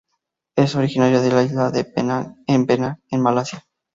[0.55, 3.67] Es originaria de la isla de Penang en Penang en Malasia.